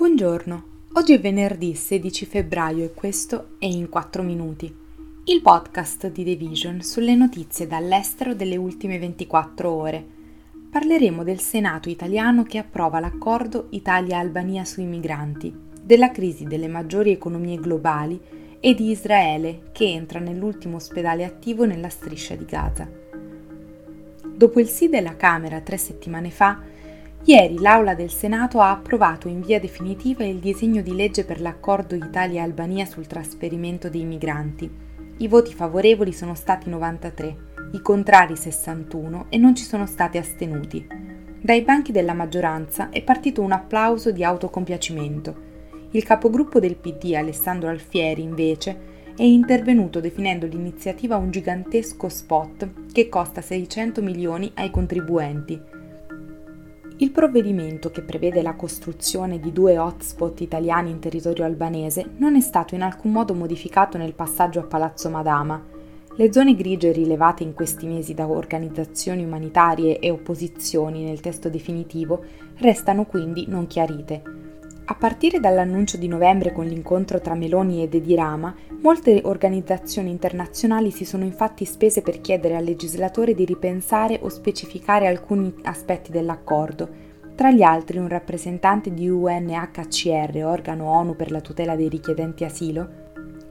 [0.00, 4.74] Buongiorno, oggi è venerdì 16 febbraio e questo è In 4 Minuti,
[5.24, 10.02] il podcast di The Vision sulle notizie dall'estero delle ultime 24 ore.
[10.70, 17.58] Parleremo del Senato italiano che approva l'accordo Italia-Albania sui migranti, della crisi delle maggiori economie
[17.58, 18.18] globali
[18.58, 22.88] e di Israele che entra nell'ultimo ospedale attivo nella striscia di Gaza.
[24.24, 26.78] Dopo il sì della Camera tre settimane fa,
[27.24, 31.94] Ieri l'Aula del Senato ha approvato in via definitiva il disegno di legge per l'accordo
[31.94, 34.70] Italia-Albania sul trasferimento dei migranti.
[35.18, 37.36] I voti favorevoli sono stati 93,
[37.72, 40.86] i contrari 61 e non ci sono stati astenuti.
[41.42, 45.48] Dai banchi della maggioranza è partito un applauso di autocompiacimento.
[45.90, 53.10] Il capogruppo del PD, Alessandro Alfieri, invece, è intervenuto definendo l'iniziativa un gigantesco spot che
[53.10, 55.79] costa 600 milioni ai contribuenti
[57.00, 62.40] il provvedimento che prevede la costruzione di due hotspot italiani in territorio albanese non è
[62.40, 65.62] stato in alcun modo modificato nel passaggio a Palazzo Madama.
[66.14, 72.22] Le zone grigie rilevate in questi mesi da organizzazioni umanitarie e opposizioni nel testo definitivo
[72.58, 74.39] restano quindi non chiarite.
[74.90, 81.04] A partire dall'annuncio di novembre con l'incontro tra Meloni e Edirama, molte organizzazioni internazionali si
[81.04, 86.88] sono infatti spese per chiedere al legislatore di ripensare o specificare alcuni aspetti dell'accordo,
[87.36, 92.88] tra gli altri un rappresentante di UNHCR, organo ONU per la tutela dei richiedenti asilo,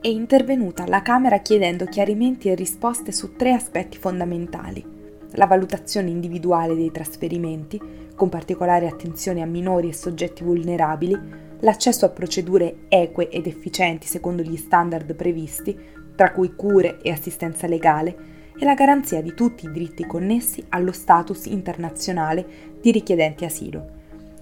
[0.01, 4.97] è intervenuta alla Camera chiedendo chiarimenti e risposte su tre aspetti fondamentali.
[5.35, 7.79] La valutazione individuale dei trasferimenti,
[8.19, 11.17] con particolare attenzione a minori e soggetti vulnerabili,
[11.61, 15.73] l'accesso a procedure eque ed efficienti secondo gli standard previsti,
[16.15, 20.91] tra cui cure e assistenza legale, e la garanzia di tutti i diritti connessi allo
[20.91, 22.45] status internazionale
[22.81, 23.87] di richiedenti asilo.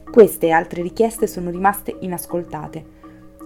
[0.09, 2.83] Queste e altre richieste sono rimaste inascoltate.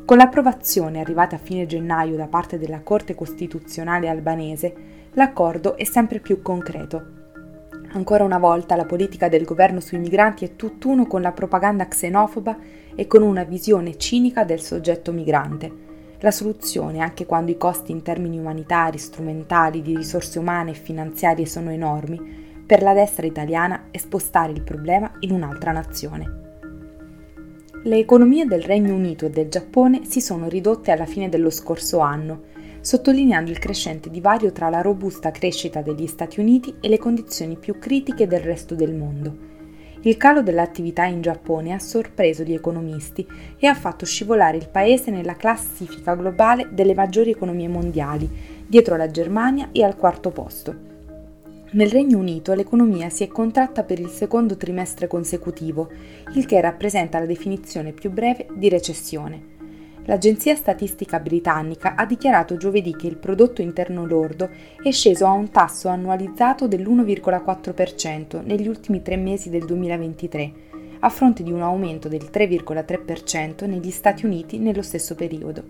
[0.06, 4.74] Con l'approvazione arrivata a fine gennaio da parte della Corte Costituzionale albanese,
[5.12, 7.20] l'accordo è sempre più concreto
[7.94, 12.57] Ancora una volta la politica del governo sui migranti è tutt'uno con la propaganda xenofoba
[12.96, 15.90] e con una visione cinica del soggetto migrante.
[16.19, 21.46] La soluzione, anche quando i costi in termini umanitari, strumentali, di risorse umane e finanziarie
[21.46, 26.40] sono enormi, per la destra italiana è spostare il problema in un'altra nazione.
[27.84, 32.00] Le economie del Regno Unito e del Giappone si sono ridotte alla fine dello scorso
[32.00, 32.44] anno
[32.81, 37.80] sottolineando il crescente divario tra la robusta crescita degli Stati Uniti e le condizioni più
[37.80, 39.50] critiche del resto del mondo.
[40.03, 43.25] Il calo dell'attività in Giappone ha sorpreso gli economisti
[43.59, 48.28] e ha fatto scivolare il paese nella classifica globale delle maggiori economie mondiali,
[48.66, 50.90] dietro la Germania e al quarto posto.
[51.74, 55.90] Nel Regno Unito l'economia si è contratta per il secondo trimestre consecutivo,
[56.34, 59.50] il che rappresenta la definizione più breve di recessione.
[60.11, 64.49] L'agenzia statistica britannica ha dichiarato giovedì che il prodotto interno lordo
[64.83, 70.51] è sceso a un tasso annualizzato dell'1,4% negli ultimi tre mesi del 2023,
[70.99, 75.63] a fronte di un aumento del 3,3% negli Stati Uniti nello stesso periodo.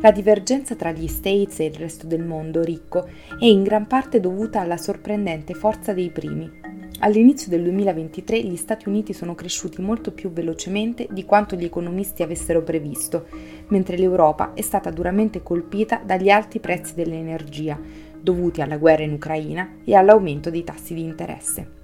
[0.00, 3.08] La divergenza tra gli States e il resto del mondo ricco
[3.38, 6.50] è in gran parte dovuta alla sorprendente forza dei primi,
[7.02, 12.22] All'inizio del 2023 gli Stati Uniti sono cresciuti molto più velocemente di quanto gli economisti
[12.22, 13.26] avessero previsto,
[13.68, 17.80] mentre l'Europa è stata duramente colpita dagli alti prezzi dell'energia,
[18.20, 21.78] dovuti alla guerra in Ucraina e all'aumento dei tassi di interesse.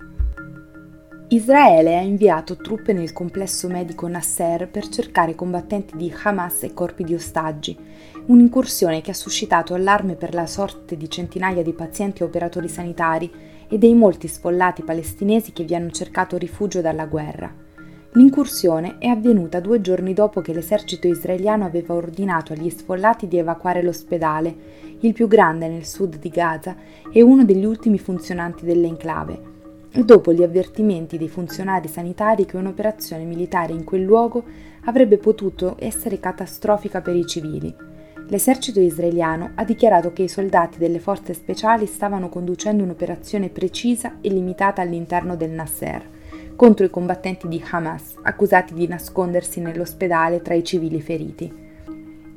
[1.28, 7.04] Israele ha inviato truppe nel complesso medico Nasser per cercare combattenti di Hamas e corpi
[7.04, 7.76] di ostaggi,
[8.26, 13.54] un'incursione che ha suscitato allarme per la sorte di centinaia di pazienti e operatori sanitari
[13.68, 17.52] e dei molti sfollati palestinesi che vi hanno cercato rifugio dalla guerra.
[18.12, 23.82] L'incursione è avvenuta due giorni dopo che l'esercito israeliano aveva ordinato agli sfollati di evacuare
[23.82, 24.54] l'ospedale,
[25.00, 26.76] il più grande nel sud di Gaza
[27.12, 29.54] e uno degli ultimi funzionanti dell'enclave,
[29.90, 34.44] e dopo gli avvertimenti dei funzionari sanitari che un'operazione militare in quel luogo
[34.84, 37.85] avrebbe potuto essere catastrofica per i civili.
[38.28, 44.30] L'esercito israeliano ha dichiarato che i soldati delle forze speciali stavano conducendo un'operazione precisa e
[44.30, 46.14] limitata all'interno del Nasser
[46.56, 51.64] contro i combattenti di Hamas, accusati di nascondersi nell'ospedale tra i civili feriti.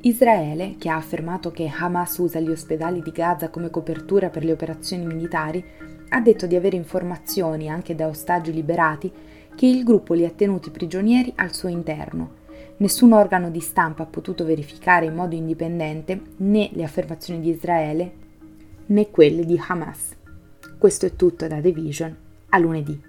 [0.02, 4.52] Israele, che ha affermato che Hamas usa gli ospedali di Gaza come copertura per le
[4.52, 5.64] operazioni militari,
[6.10, 9.12] ha detto di avere informazioni, anche da ostaggi liberati,
[9.56, 12.39] che il gruppo li ha tenuti prigionieri al suo interno
[12.80, 18.12] Nessun organo di stampa ha potuto verificare in modo indipendente né le affermazioni di Israele
[18.86, 20.16] né quelle di Hamas.
[20.78, 22.16] Questo è tutto da The Vision.
[22.48, 23.09] A lunedì.